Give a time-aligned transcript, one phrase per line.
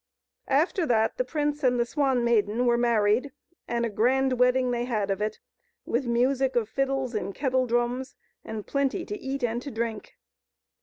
[0.47, 3.31] After that the prince and the Swan Maiden were married,
[3.67, 5.39] and a grand wedding they had of it,
[5.85, 10.15] with music of fiddles and kettle drums, and plenty to eat and to drink.